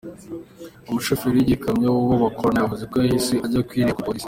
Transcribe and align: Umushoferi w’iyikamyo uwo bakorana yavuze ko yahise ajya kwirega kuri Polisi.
Umushoferi 0.89 1.35
w’iyikamyo 1.37 1.89
uwo 2.01 2.15
bakorana 2.23 2.59
yavuze 2.61 2.83
ko 2.91 2.95
yahise 3.03 3.33
ajya 3.45 3.65
kwirega 3.67 3.93
kuri 3.99 4.05
Polisi. 4.07 4.19